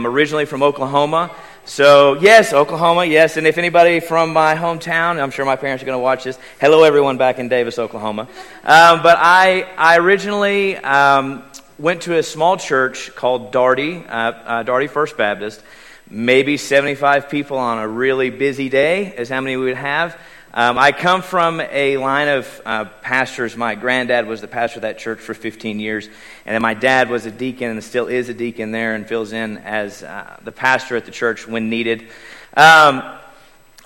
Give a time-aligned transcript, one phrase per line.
[0.00, 1.30] am originally from Oklahoma.
[1.66, 3.36] So, yes, Oklahoma, yes.
[3.36, 6.38] And if anybody from my hometown, I'm sure my parents are going to watch this.
[6.58, 8.22] Hello, everyone back in Davis, Oklahoma.
[8.64, 11.44] Um, but I, I originally um,
[11.78, 15.62] went to a small church called Darty, uh, uh, Darty First Baptist.
[16.08, 20.16] Maybe 75 people on a really busy day is how many we would have.
[20.52, 23.56] Um, I come from a line of uh, pastors.
[23.56, 26.08] My granddad was the pastor of that church for 15 years,
[26.50, 29.32] and then my dad was a deacon and still is a deacon there and fills
[29.32, 32.08] in as uh, the pastor at the church when needed.
[32.56, 33.20] Um, a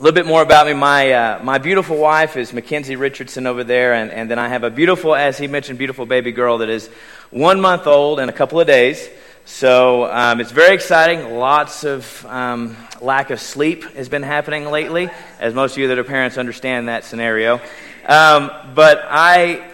[0.00, 0.72] little bit more about me.
[0.72, 4.64] My, uh, my beautiful wife is Mackenzie Richardson over there, and, and then I have
[4.64, 6.88] a beautiful, as he mentioned, beautiful baby girl that is
[7.28, 9.10] one month old in a couple of days.
[9.44, 11.36] So um, it's very exciting.
[11.36, 15.98] Lots of um, lack of sleep has been happening lately, as most of you that
[15.98, 17.60] are parents understand that scenario.
[18.08, 19.70] Um, but I,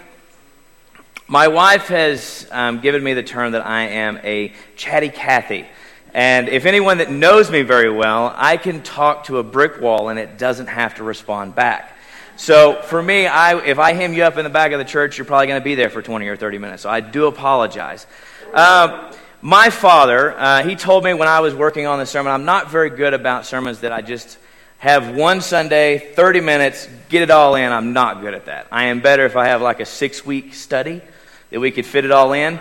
[1.30, 5.64] my wife has um, given me the term that I am a chatty Cathy.
[6.12, 10.08] And if anyone that knows me very well, I can talk to a brick wall
[10.08, 11.96] and it doesn't have to respond back.
[12.34, 15.18] So for me, I, if I hem you up in the back of the church,
[15.18, 16.82] you're probably going to be there for 20 or 30 minutes.
[16.82, 18.08] So I do apologize.
[18.52, 22.44] Um, my father, uh, he told me when I was working on the sermon, I'm
[22.44, 24.36] not very good about sermons that I just
[24.78, 27.70] have one Sunday, 30 minutes, get it all in.
[27.70, 28.66] I'm not good at that.
[28.72, 31.02] I am better if I have like a six week study
[31.50, 32.60] that we could fit it all in.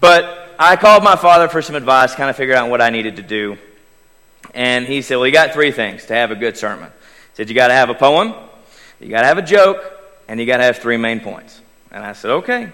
[0.00, 3.16] But I called my father for some advice, kind of figure out what I needed
[3.16, 3.58] to do.
[4.54, 6.90] And he said, Well, you got three things to have a good sermon.
[6.90, 8.34] He said, You got to have a poem,
[9.00, 9.82] you got to have a joke,
[10.26, 11.60] and you got to have three main points.
[11.90, 12.72] And I said, Okay.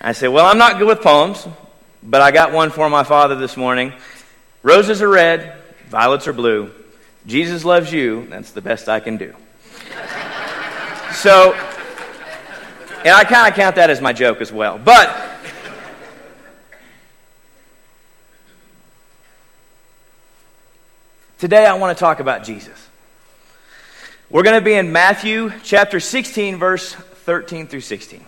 [0.00, 1.46] I said, Well, I'm not good with poems,
[2.02, 3.92] but I got one for my father this morning.
[4.62, 5.54] Roses are red,
[5.88, 6.70] violets are blue.
[7.26, 8.26] Jesus loves you.
[8.28, 9.34] That's the best I can do.
[11.14, 11.54] so,
[13.04, 14.78] and I kind of count that as my joke as well.
[14.78, 15.14] But,
[21.38, 22.88] today I want to talk about Jesus.
[24.30, 28.24] We're going to be in Matthew chapter 16, verse 13 through 16.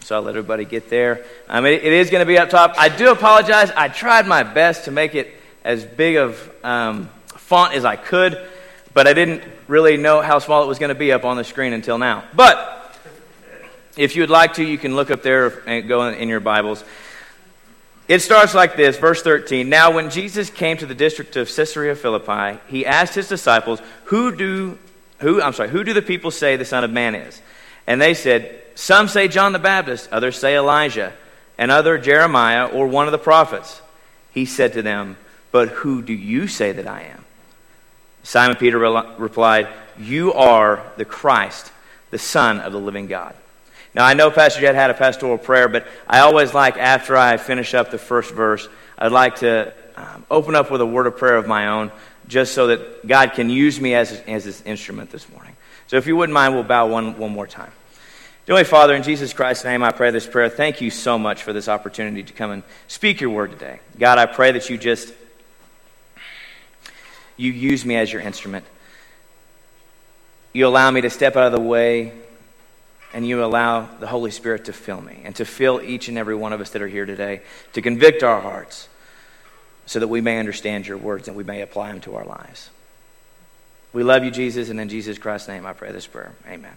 [0.00, 1.26] So I'll let everybody get there.
[1.46, 2.74] Um, it, it is going to be up top.
[2.78, 3.70] I do apologize.
[3.70, 8.42] I tried my best to make it as big of um, font as I could,
[8.94, 11.44] but I didn't really know how small it was going to be up on the
[11.44, 12.24] screen until now.
[12.34, 12.77] But
[13.98, 16.82] if you would like to, you can look up there and go in, your Bibles.
[18.08, 19.68] It starts like this, verse 13.
[19.68, 24.34] Now, when Jesus came to the district of Caesarea Philippi, he asked his disciples, "Who
[24.34, 24.78] do,
[25.18, 25.42] who?
[25.42, 27.42] I'm sorry, who do the people say the Son of Man is?"
[27.86, 31.12] And they said, some say John the Baptist, others say Elijah,
[31.58, 33.82] and other Jeremiah or one of the prophets.
[34.30, 35.16] He said to them,
[35.50, 37.24] But who do you say that I am?
[38.22, 39.66] Simon Peter re- replied,
[39.98, 41.72] You are the Christ,
[42.10, 43.34] the Son of the living God.
[43.98, 47.36] Now, I know Pastor Jed had a pastoral prayer, but I always like, after I
[47.36, 51.16] finish up the first verse, I'd like to um, open up with a word of
[51.16, 51.90] prayer of my own,
[52.28, 55.56] just so that God can use me as, as his instrument this morning.
[55.88, 57.72] So, if you wouldn't mind, we'll bow one, one more time.
[58.46, 60.48] Dear Father, in Jesus Christ's name, I pray this prayer.
[60.48, 63.80] Thank you so much for this opportunity to come and speak your word today.
[63.98, 65.12] God, I pray that you just
[67.36, 68.64] you use me as your instrument.
[70.52, 72.12] You allow me to step out of the way,
[73.12, 76.34] and you allow the Holy Spirit to fill me and to fill each and every
[76.34, 77.42] one of us that are here today,
[77.72, 78.88] to convict our hearts
[79.86, 82.70] so that we may understand your words and we may apply them to our lives.
[83.92, 86.32] We love you, Jesus, and in Jesus Christ's name I pray this prayer.
[86.46, 86.76] Amen.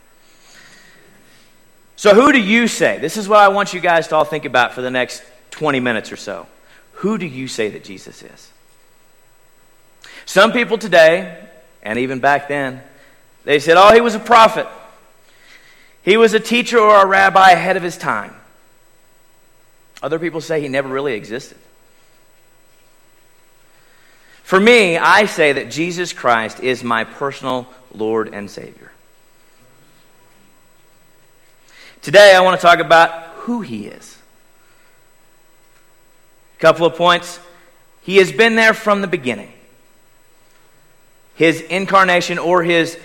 [1.97, 2.97] So, who do you say?
[2.97, 5.21] This is what I want you guys to all think about for the next
[5.51, 6.47] 20 minutes or so.
[6.93, 8.51] Who do you say that Jesus is?
[10.25, 11.47] Some people today,
[11.83, 12.81] and even back then,
[13.43, 14.67] they said, oh, he was a prophet.
[16.03, 18.35] He was a teacher or a rabbi ahead of his time.
[20.01, 21.57] Other people say he never really existed.
[24.43, 28.91] For me, I say that Jesus Christ is my personal Lord and Savior.
[32.01, 34.17] Today, I want to talk about who he is.
[36.57, 37.39] A couple of points.
[38.01, 39.53] He has been there from the beginning.
[41.35, 42.97] His incarnation or his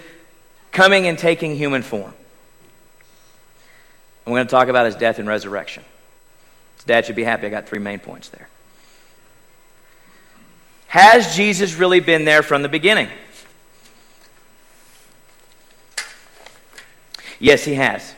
[0.73, 2.15] coming and taking human form.
[4.27, 5.85] I'm going to talk about his death and resurrection.
[6.77, 7.47] His dad should be happy.
[7.47, 8.49] I got three main points there.
[10.89, 13.09] Has Jesus really been there from the beginning?
[17.39, 18.15] Yes, he has.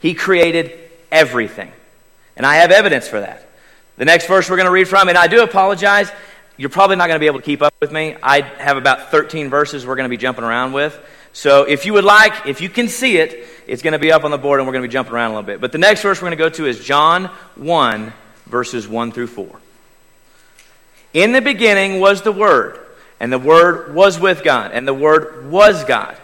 [0.00, 0.72] He created
[1.10, 1.72] everything.
[2.36, 3.46] And I have evidence for that.
[3.96, 6.10] The next verse we're going to read from, and I do apologize,
[6.56, 8.16] you're probably not going to be able to keep up with me.
[8.22, 10.98] I have about 13 verses we're going to be jumping around with.
[11.38, 14.24] So if you would like, if you can see it, it's going to be up
[14.24, 15.60] on the board and we're going to be jumping around a little bit.
[15.60, 18.12] But the next verse we're going to go to is John 1,
[18.46, 19.60] verses 1 through 4.
[21.14, 22.80] In the beginning was the Word,
[23.20, 26.16] and the Word was with God, and the Word was God.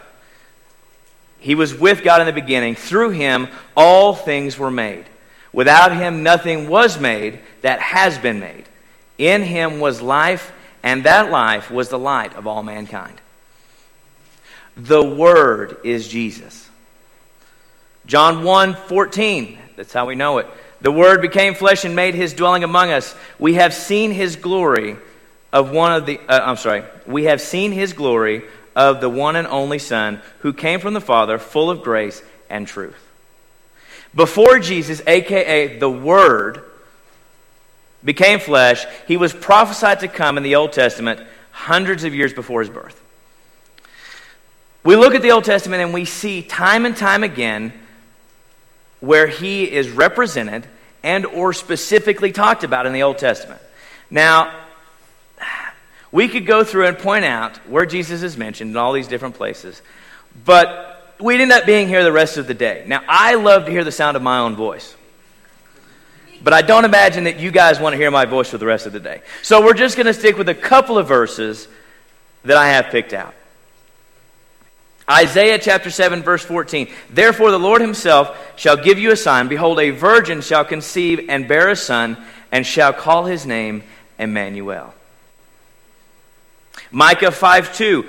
[1.39, 2.75] He was with God in the beginning.
[2.75, 3.47] Through him,
[3.77, 5.05] all things were made.
[5.53, 8.65] Without him, nothing was made that has been made.
[9.17, 10.51] In him was life,
[10.83, 13.21] and that life was the light of all mankind.
[14.77, 16.69] The Word is Jesus.
[18.05, 20.47] John 1 14, that's how we know it.
[20.81, 23.15] The Word became flesh and made his dwelling among us.
[23.39, 24.97] We have seen his glory
[25.51, 28.43] of one of the, uh, I'm sorry, we have seen his glory
[28.75, 32.67] of the one and only Son who came from the Father, full of grace and
[32.67, 33.01] truth.
[34.13, 36.63] Before Jesus, aka the Word,
[38.03, 41.19] became flesh, he was prophesied to come in the Old Testament
[41.51, 43.01] hundreds of years before his birth.
[44.85, 47.73] We look at the Old Testament and we see time and time again
[48.99, 50.67] where he is represented
[51.01, 53.59] and or specifically talked about in the Old Testament.
[54.11, 54.55] Now,
[56.11, 59.33] we could go through and point out where Jesus is mentioned in all these different
[59.33, 59.81] places,
[60.45, 62.83] but we'd end up being here the rest of the day.
[62.85, 64.95] Now, I love to hear the sound of my own voice.
[66.43, 68.85] But I don't imagine that you guys want to hear my voice for the rest
[68.85, 69.23] of the day.
[69.41, 71.67] So we're just going to stick with a couple of verses
[72.43, 73.33] that I have picked out.
[75.09, 76.91] Isaiah chapter 7, verse 14.
[77.11, 79.47] Therefore, the Lord himself shall give you a sign.
[79.47, 82.17] Behold, a virgin shall conceive and bear a son,
[82.51, 83.83] and shall call his name
[84.17, 84.93] Emmanuel.
[86.91, 88.05] Micah 5 2.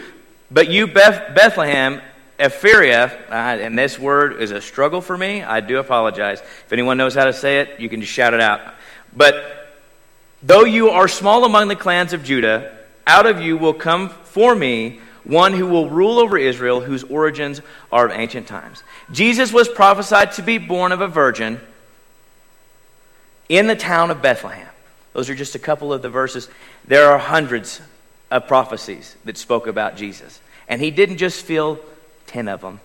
[0.51, 2.01] But you, Beth- Bethlehem,
[2.43, 5.43] Ephraim, uh, and this word is a struggle for me.
[5.43, 6.41] I do apologize.
[6.41, 8.61] If anyone knows how to say it, you can just shout it out.
[9.15, 9.77] But
[10.43, 12.77] though you are small among the clans of Judah,
[13.07, 17.61] out of you will come for me one who will rule over Israel, whose origins
[17.91, 18.83] are of ancient times.
[19.11, 21.61] Jesus was prophesied to be born of a virgin
[23.49, 24.69] in the town of Bethlehem.
[25.13, 26.49] Those are just a couple of the verses.
[26.87, 27.81] There are hundreds
[28.31, 30.41] of prophecies that spoke about Jesus.
[30.69, 31.81] And he didn't just fill
[32.29, 32.81] 10 of them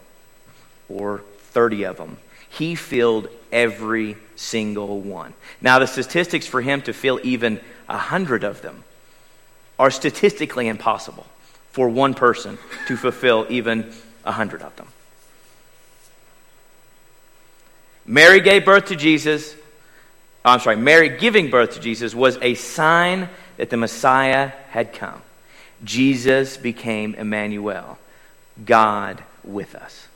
[0.89, 2.17] or 30 of them.
[2.49, 5.33] He filled every single one.
[5.61, 8.83] Now, the statistics for him to fill even 100 of them
[9.77, 11.25] are statistically impossible
[11.71, 12.57] for one person
[12.87, 13.91] to fulfill even
[14.25, 14.87] a hundred of them.
[18.05, 19.55] Mary gave birth to Jesus.
[20.43, 24.91] Oh, I'm sorry, Mary giving birth to Jesus was a sign that the Messiah had
[24.93, 25.21] come.
[25.83, 27.97] Jesus became Emmanuel,
[28.65, 30.07] God with us.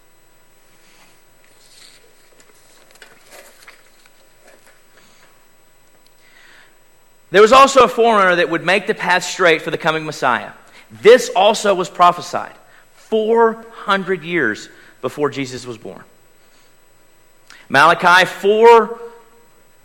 [7.32, 10.52] There was also a forerunner that would make the path straight for the coming Messiah.
[10.92, 12.56] This also was prophesied
[12.96, 14.70] 400 years
[15.02, 16.04] before Jesus was born.
[17.70, 19.00] Malachi 4,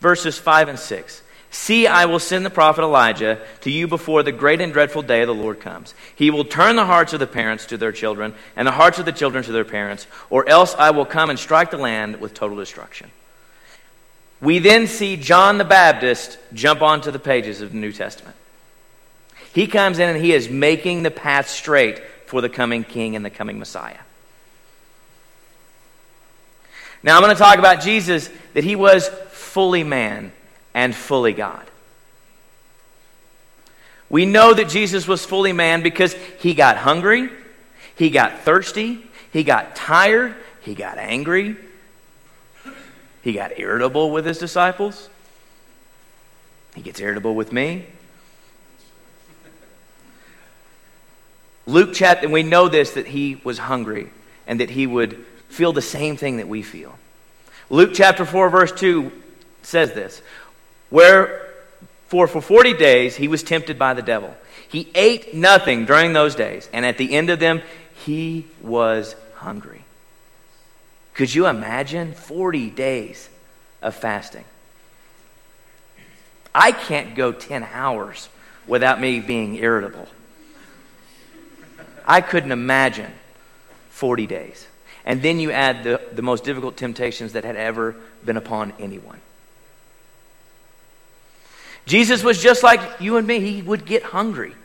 [0.01, 1.23] verses 5 and 6.
[1.53, 5.23] See, I will send the prophet Elijah to you before the great and dreadful day
[5.23, 5.95] of the Lord comes.
[6.15, 9.05] He will turn the hearts of the parents to their children, and the hearts of
[9.05, 12.35] the children to their parents, or else I will come and strike the land with
[12.35, 13.11] total destruction.
[14.41, 18.37] We then see John the Baptist jump onto the pages of the New Testament.
[19.53, 23.25] He comes in and he is making the path straight for the coming king and
[23.25, 23.99] the coming Messiah.
[27.03, 30.33] Now, I'm going to talk about Jesus, that he was fully man
[30.75, 31.67] and fully God.
[34.09, 37.31] We know that Jesus was fully man because he got hungry,
[37.95, 39.03] he got thirsty,
[39.33, 41.57] he got tired, he got angry,
[43.23, 45.09] he got irritable with his disciples,
[46.75, 47.87] he gets irritable with me.
[51.71, 54.11] Luke chapter, and we know this that he was hungry
[54.47, 56.99] and that he would feel the same thing that we feel.
[57.69, 59.13] Luke chapter 4, verse 2
[59.63, 60.21] says this
[60.89, 61.49] Where
[62.09, 64.35] for for 40 days he was tempted by the devil.
[64.69, 67.63] He ate nothing during those days, and at the end of them,
[68.05, 69.85] he was hungry.
[71.15, 73.29] Could you imagine 40 days
[73.83, 74.45] of fasting?
[76.53, 78.29] I can't go 10 hours
[78.67, 80.09] without me being irritable.
[82.11, 83.13] I couldn't imagine
[83.91, 84.67] 40 days.
[85.05, 89.21] And then you add the, the most difficult temptations that had ever been upon anyone.
[91.87, 94.57] Jesus was just like you and me, he would get hungry.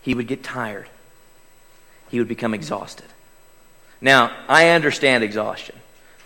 [0.00, 0.88] He would get tired.
[2.10, 3.04] He would become exhausted.
[4.00, 5.76] Now, I understand exhaustion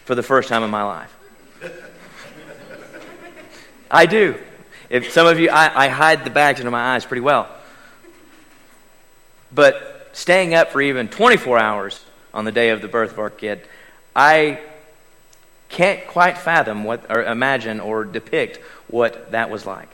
[0.04, 1.16] for the first time in my life.
[3.90, 4.38] I do.
[4.94, 7.48] If some of you, I, I hide the bags under my eyes pretty well.
[9.52, 13.28] But staying up for even 24 hours on the day of the birth of our
[13.28, 13.66] kid,
[14.14, 14.60] I
[15.68, 19.88] can't quite fathom what, or imagine or depict what that was like.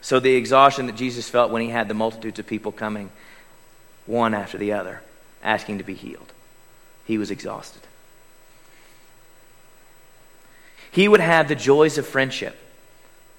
[0.00, 3.12] So, the exhaustion that Jesus felt when he had the multitudes of people coming,
[4.06, 5.02] one after the other,
[5.44, 6.32] asking to be healed,
[7.04, 7.82] he was exhausted.
[10.90, 12.58] He would have the joys of friendship.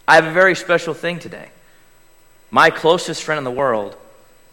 [0.08, 1.50] I have a very special thing today.
[2.50, 3.98] My closest friend in the world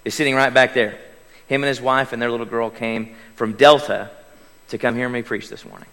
[0.04, 0.98] is sitting right back there.
[1.46, 4.10] Him and his wife and their little girl came from Delta
[4.68, 5.88] to come hear me preach this morning.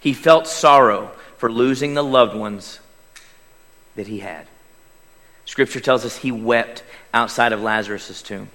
[0.00, 2.80] He felt sorrow for losing the loved ones
[3.94, 4.46] that he had.
[5.44, 6.82] Scripture tells us he wept
[7.14, 8.48] outside of Lazarus' tomb.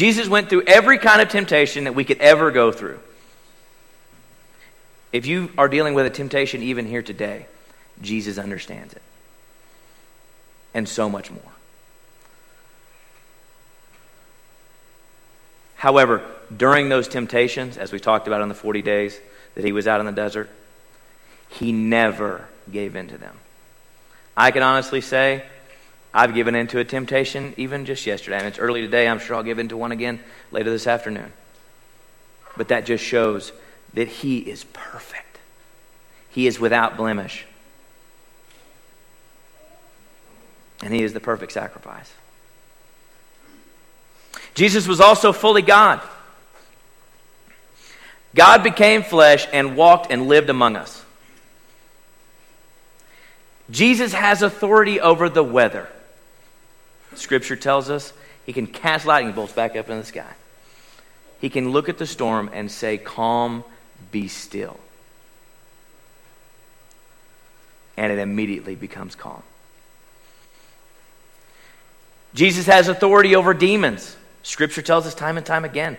[0.00, 2.98] Jesus went through every kind of temptation that we could ever go through.
[5.12, 7.44] If you are dealing with a temptation even here today,
[8.00, 9.02] Jesus understands it.
[10.72, 11.52] And so much more.
[15.74, 16.24] However,
[16.56, 19.20] during those temptations, as we talked about in the 40 days
[19.54, 20.48] that he was out in the desert,
[21.50, 23.36] he never gave in to them.
[24.34, 25.44] I can honestly say
[26.12, 28.38] I've given in to a temptation even just yesterday.
[28.38, 29.06] and it's early today.
[29.08, 31.32] I'm sure I'll give in to one again later this afternoon.
[32.56, 33.52] But that just shows
[33.94, 35.38] that he is perfect,
[36.30, 37.46] he is without blemish.
[40.82, 42.10] And he is the perfect sacrifice.
[44.54, 46.00] Jesus was also fully God.
[48.34, 51.04] God became flesh and walked and lived among us.
[53.70, 55.88] Jesus has authority over the weather.
[57.14, 58.12] Scripture tells us
[58.46, 60.32] he can cast lightning bolts back up in the sky.
[61.40, 63.64] He can look at the storm and say, Calm,
[64.10, 64.78] be still.
[67.96, 69.42] And it immediately becomes calm.
[72.34, 74.16] Jesus has authority over demons.
[74.42, 75.96] Scripture tells us time and time again.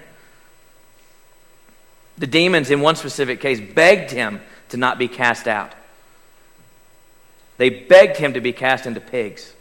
[2.18, 5.74] The demons, in one specific case, begged him to not be cast out.
[7.58, 9.54] They begged him to be cast into pigs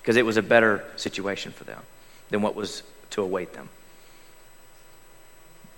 [0.00, 1.82] because it was a better situation for them
[2.30, 3.68] than what was to await them.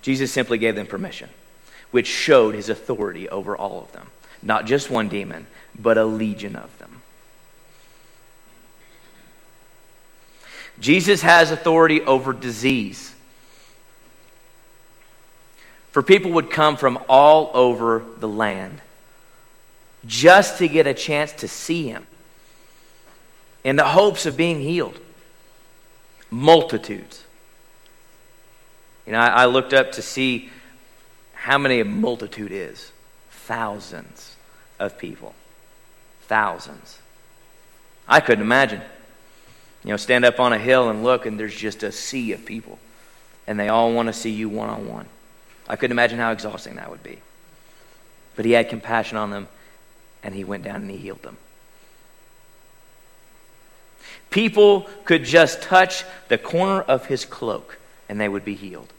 [0.03, 1.29] Jesus simply gave them permission,
[1.91, 4.09] which showed his authority over all of them.
[4.43, 5.47] Not just one demon,
[5.79, 7.03] but a legion of them.
[10.81, 13.15] Jesus has authority over disease.
[15.93, 18.81] For people would come from all over the land
[20.07, 22.07] just to get a chance to see him
[23.65, 24.99] in the hopes of being healed.
[26.31, 27.25] Multitudes.
[29.07, 30.51] You know, I, I looked up to see
[31.35, 32.93] how many a multitude is.
[33.31, 34.37] Thousands
[34.79, 35.35] of people.
[36.23, 36.99] Thousands.
[38.09, 38.81] I couldn't imagine.
[39.85, 42.45] You know, stand up on a hill and look, and there's just a sea of
[42.45, 42.79] people.
[43.47, 45.07] And they all want to see you one on one.
[45.69, 47.19] I couldn't imagine how exhausting that would be.
[48.37, 49.49] But he had compassion on them,
[50.23, 51.37] and he went down and he healed them.
[54.33, 58.93] People could just touch the corner of his cloak, and they would be healed.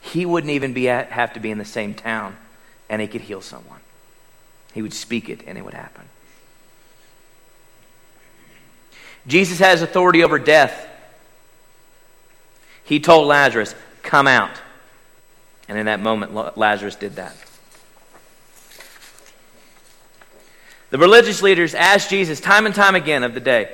[0.00, 2.36] He wouldn't even be at, have to be in the same town,
[2.90, 3.80] and he could heal someone.
[4.74, 6.04] He would speak it, and it would happen.
[9.26, 10.86] Jesus has authority over death.
[12.84, 14.60] He told Lazarus, Come out.
[15.66, 17.34] And in that moment, Lazarus did that.
[20.90, 23.70] The religious leaders asked Jesus time and time again of the day,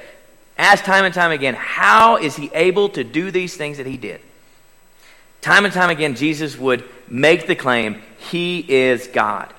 [0.59, 3.97] asked time and time again, how is he able to do these things that he
[3.97, 4.21] did?
[5.41, 9.53] Time and time again, Jesus would make the claim, He is God.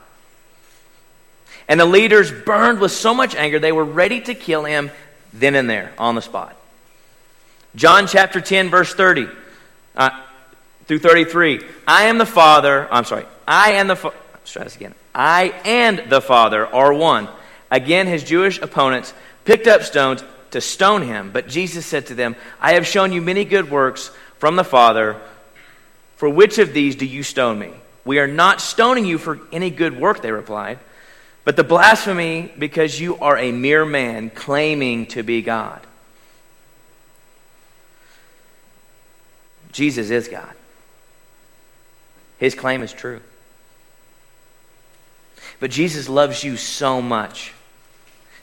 [1.68, 4.92] And the leaders burned with so much anger, they were ready to kill him
[5.32, 6.56] then and there, on the spot.
[7.76, 9.28] John chapter 10, verse 30
[9.96, 10.10] uh,
[10.88, 11.62] through 33.
[11.88, 14.96] I am the Father, I'm sorry, I am the Father, let's try this again.
[15.14, 17.30] I and the Father are one.
[17.72, 22.36] Again, his Jewish opponents picked up stones to stone him, but Jesus said to them,
[22.60, 25.20] I have shown you many good works from the Father.
[26.18, 27.72] For which of these do you stone me?
[28.06, 30.80] We are not stoning you for any good work, they replied.
[31.44, 35.82] But the blasphemy because you are a mere man claiming to be God.
[39.72, 40.54] Jesus is God.
[42.38, 43.22] His claim is true.
[45.60, 47.54] But Jesus loves you so much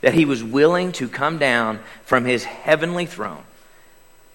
[0.01, 3.43] that he was willing to come down from his heavenly throne,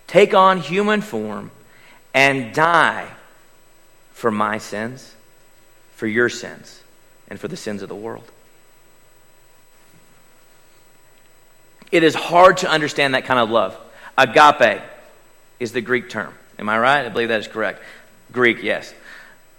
[0.07, 1.51] take on human form,
[2.13, 3.07] and die
[4.13, 5.13] for my sins,
[5.95, 6.81] for your sins,
[7.27, 8.31] and for the sins of the world.
[11.91, 13.77] It is hard to understand that kind of love.
[14.17, 14.81] Agape
[15.59, 16.33] is the Greek term.
[16.59, 17.05] Am I right?
[17.05, 17.81] I believe that is correct.
[18.31, 18.93] Greek, yes.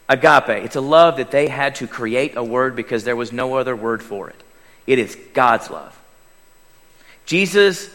[0.09, 0.65] Agape.
[0.65, 3.77] It's a love that they had to create a word because there was no other
[3.77, 4.43] word for it.
[4.87, 5.99] It is God's love.
[7.27, 7.91] Jesus'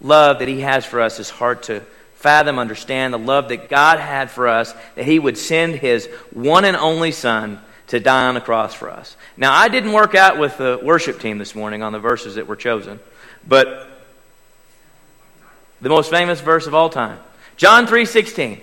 [0.00, 1.80] love that he has for us is hard to
[2.14, 3.14] fathom, understand.
[3.14, 7.12] The love that God had for us, that he would send his one and only
[7.12, 9.16] Son to die on the cross for us.
[9.36, 12.46] Now, I didn't work out with the worship team this morning on the verses that
[12.46, 13.00] were chosen,
[13.46, 13.88] but
[15.80, 17.18] the most famous verse of all time,
[17.56, 18.60] John 3:16.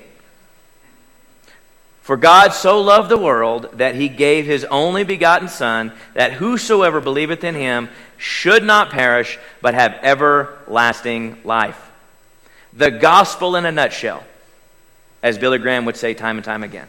[2.07, 7.01] For God so loved the world that he gave his only begotten Son, that whosoever
[7.01, 11.91] believeth in him should not perish, but have everlasting life.
[12.71, 14.23] The gospel in a nutshell,
[15.21, 16.87] as Billy Graham would say time and time again.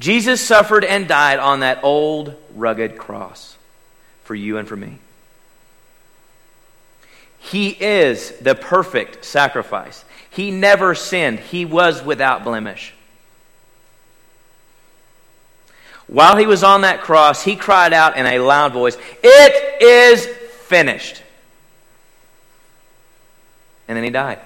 [0.00, 3.56] Jesus suffered and died on that old, rugged cross
[4.24, 4.98] for you and for me.
[7.38, 10.04] He is the perfect sacrifice.
[10.36, 12.92] He never sinned, he was without blemish.
[16.06, 20.26] While he was on that cross, he cried out in a loud voice, It is
[20.66, 21.22] finished.
[23.88, 24.38] And then he died.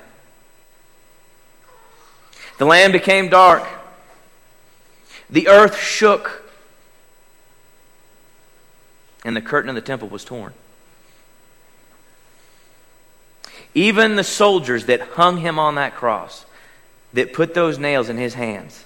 [2.58, 3.66] The land became dark.
[5.28, 6.44] The earth shook.
[9.24, 10.54] And the curtain of the temple was torn.
[13.74, 16.44] Even the soldiers that hung him on that cross,
[17.12, 18.84] that put those nails in his hands,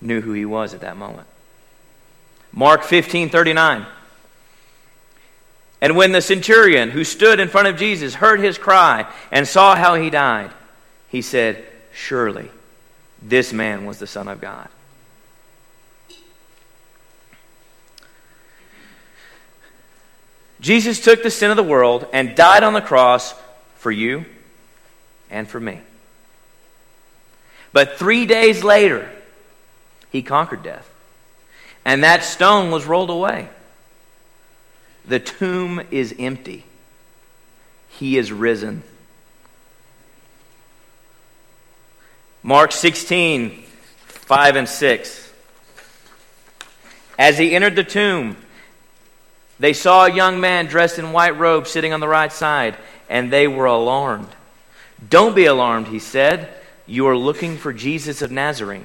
[0.00, 1.26] knew who he was at that moment.
[2.52, 3.86] Mark 15 39.
[5.80, 9.76] And when the centurion who stood in front of Jesus heard his cry and saw
[9.76, 10.50] how he died,
[11.08, 12.50] he said, Surely
[13.22, 14.68] this man was the Son of God.
[20.60, 23.34] Jesus took the sin of the world and died on the cross
[23.76, 24.24] for you
[25.30, 25.80] and for me.
[27.72, 29.10] But three days later,
[30.10, 30.88] he conquered death.
[31.84, 33.48] And that stone was rolled away.
[35.06, 36.64] The tomb is empty.
[37.88, 38.82] He is risen.
[42.42, 43.62] Mark 16,
[44.06, 45.32] 5 and 6.
[47.18, 48.36] As he entered the tomb,
[49.58, 52.76] they saw a young man dressed in white robes sitting on the right side,
[53.08, 54.28] and they were alarmed.
[55.08, 56.48] Don't be alarmed, he said.
[56.86, 58.82] You are looking for Jesus of Nazareth,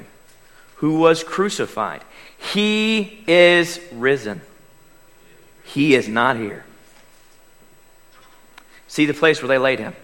[0.77, 2.01] who was crucified.
[2.37, 4.41] He is risen.
[5.63, 6.65] He is not here.
[8.87, 9.95] See the place where they laid him.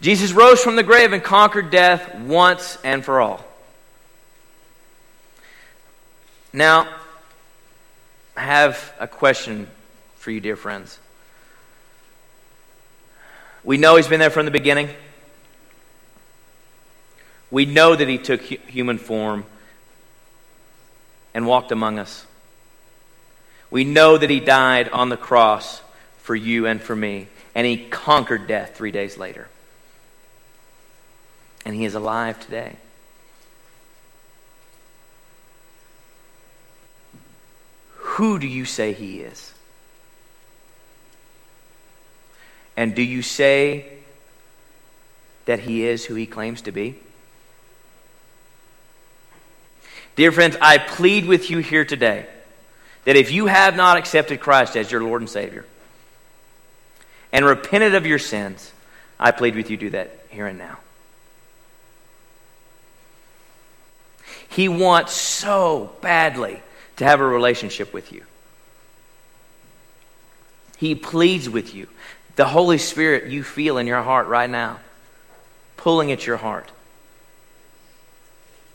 [0.00, 3.44] Jesus rose from the grave and conquered death once and for all.
[6.52, 6.88] Now,
[8.38, 9.66] I have a question
[10.14, 11.00] for you, dear friends.
[13.64, 14.90] We know he's been there from the beginning.
[17.50, 19.44] We know that he took human form
[21.34, 22.26] and walked among us.
[23.72, 25.82] We know that he died on the cross
[26.18, 29.48] for you and for me, and he conquered death three days later.
[31.64, 32.76] And he is alive today.
[38.18, 39.54] Who do you say he is?
[42.76, 43.86] And do you say
[45.44, 46.98] that he is who he claims to be?
[50.16, 52.26] Dear friends, I plead with you here today
[53.04, 55.64] that if you have not accepted Christ as your Lord and Savior
[57.32, 58.72] and repented of your sins,
[59.20, 60.78] I plead with you do that here and now.
[64.48, 66.60] He wants so badly
[66.98, 68.24] to have a relationship with you.
[70.76, 71.88] He pleads with you.
[72.36, 74.78] The Holy Spirit you feel in your heart right now,
[75.76, 76.70] pulling at your heart,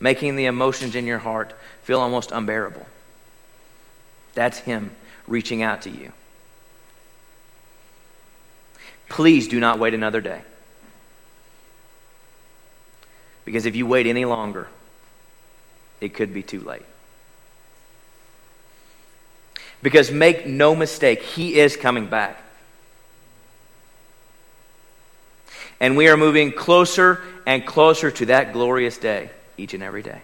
[0.00, 2.86] making the emotions in your heart feel almost unbearable.
[4.34, 4.90] That's Him
[5.26, 6.12] reaching out to you.
[9.08, 10.42] Please do not wait another day.
[13.44, 14.68] Because if you wait any longer,
[16.00, 16.84] it could be too late.
[19.84, 22.42] Because make no mistake, He is coming back.
[25.78, 30.22] And we are moving closer and closer to that glorious day each and every day.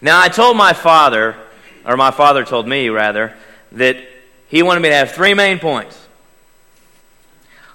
[0.00, 1.36] Now, I told my father,
[1.84, 3.36] or my father told me rather,
[3.72, 3.98] that
[4.48, 5.96] he wanted me to have three main points.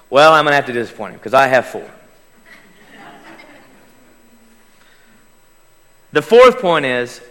[0.10, 1.89] Well, I'm going to have to disappoint him because I have four.
[6.12, 7.21] the fourth point is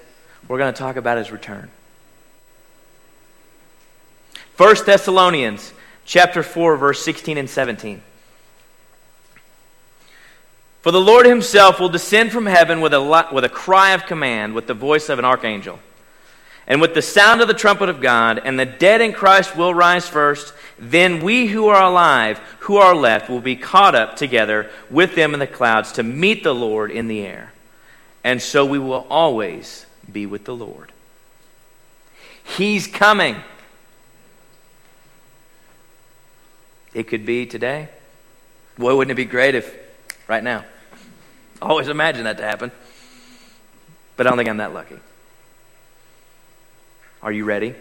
[0.49, 1.71] we're going to talk about his return.
[4.57, 5.73] 1 Thessalonians
[6.05, 8.03] chapter 4 verse 16 and 17.
[10.83, 14.55] For the Lord himself will descend from heaven with a, with a cry of command,
[14.55, 15.79] with the voice of an archangel,
[16.67, 19.73] and with the sound of the trumpet of God, and the dead in Christ will
[19.73, 20.53] rise first.
[20.81, 25.35] Then we who are alive, who are left, will be caught up together with them
[25.35, 27.53] in the clouds to meet the Lord in the air.
[28.25, 30.93] And so we will always be with the Lord.
[32.45, 33.37] He's coming.
[36.95, 37.89] It could be today.
[38.79, 39.75] Boy, wouldn't it be great if
[40.29, 40.65] right now?
[41.61, 42.73] I always imagine that to happen.
[44.17, 44.99] But I don't think I'm that lucky.
[47.23, 47.75] Are you ready?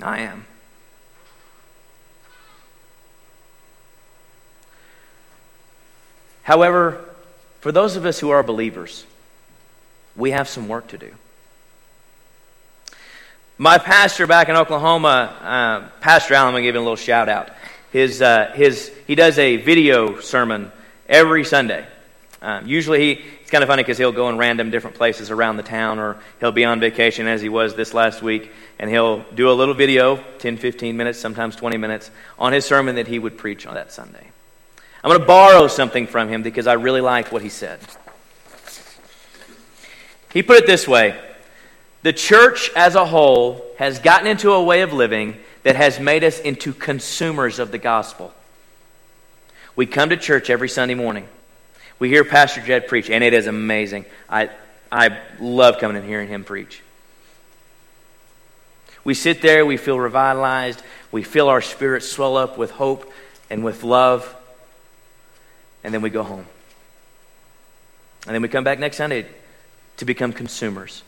[0.00, 0.46] I am.
[6.42, 7.08] However,
[7.60, 9.06] for those of us who are believers,
[10.16, 11.12] we have some work to do.
[13.58, 15.08] My pastor back in Oklahoma,
[15.40, 17.50] uh, Pastor Allen, I'm going to give him a little shout out.
[17.92, 20.72] His, uh, his, he does a video sermon
[21.08, 21.86] every Sunday.
[22.40, 25.58] Um, usually he, it's kind of funny because he'll go in random different places around
[25.58, 29.22] the town or he'll be on vacation as he was this last week and he'll
[29.34, 33.18] do a little video, 10, 15 minutes, sometimes 20 minutes, on his sermon that he
[33.18, 34.26] would preach on that Sunday.
[35.04, 37.78] I'm going to borrow something from him because I really like what he said.
[40.32, 41.18] He put it this way
[42.02, 46.24] The church as a whole has gotten into a way of living that has made
[46.24, 48.32] us into consumers of the gospel.
[49.76, 51.28] We come to church every Sunday morning.
[51.98, 54.06] We hear Pastor Jed preach, and it is amazing.
[54.28, 54.50] I,
[54.90, 56.82] I love coming and hearing him preach.
[59.04, 63.12] We sit there, we feel revitalized, we feel our spirits swell up with hope
[63.50, 64.34] and with love,
[65.84, 66.46] and then we go home.
[68.26, 69.26] And then we come back next Sunday
[70.02, 71.04] to become consumers.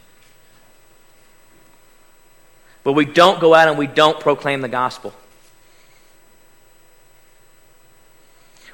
[2.84, 5.12] But we don't go out and we don't proclaim the gospel.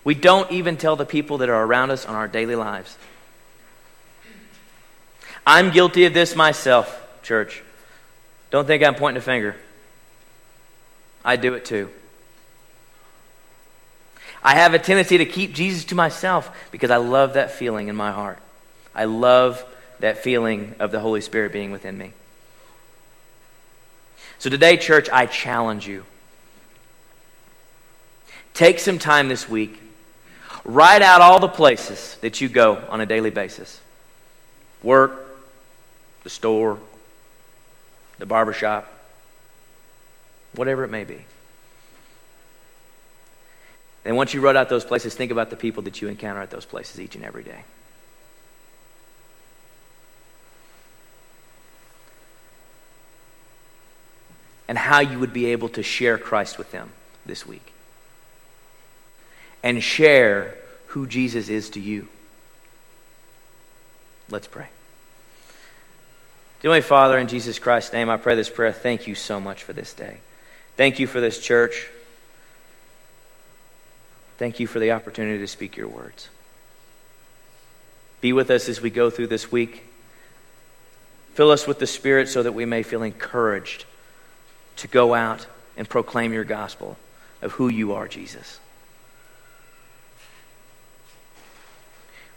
[0.05, 2.99] We don't even tell the people that are around us on our daily lives.
[5.47, 7.63] I'm guilty of this myself, church.
[8.51, 9.57] Don't think I'm pointing a finger.
[11.25, 11.89] I do it too.
[14.43, 17.97] I have a tendency to keep Jesus to myself because I love that feeling in
[17.97, 18.39] my heart.
[18.95, 19.65] I love
[20.01, 22.13] that feeling of the Holy Spirit being within me.
[24.39, 26.05] So today, church, I challenge you.
[28.55, 29.81] Take some time this week
[30.65, 33.81] Write out all the places that you go on a daily basis
[34.83, 35.13] work,
[36.23, 36.79] the store,
[38.19, 38.91] the barbershop,
[40.55, 41.25] whatever it may be.
[44.05, 46.51] And once you wrote out those places, think about the people that you encounter at
[46.51, 47.65] those places each and every day.
[54.71, 56.93] And how you would be able to share Christ with them
[57.27, 57.73] this week
[59.65, 60.55] and share
[60.87, 62.07] who Jesus is to you.
[64.31, 64.69] Let's pray.
[66.63, 68.73] Dear Father, in Jesus Christ's name, I pray this prayer.
[68.73, 70.19] Thank you so much for this day.
[70.77, 71.89] Thank you for this church.
[74.39, 76.29] Thank you for the opportunity to speak your words.
[78.21, 79.83] Be with us as we go through this week.
[81.35, 83.85] Fill us with the Spirit so that we may feel encouraged
[84.81, 86.97] to go out and proclaim your gospel
[87.43, 88.59] of who you are, Jesus.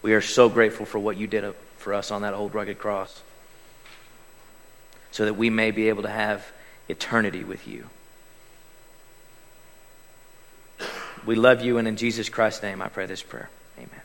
[0.01, 3.21] We are so grateful for what you did for us on that old rugged cross
[5.12, 6.45] so that we may be able to have
[6.89, 7.86] eternity with you.
[11.25, 13.49] We love you, and in Jesus Christ's name I pray this prayer.
[13.77, 14.03] Amen.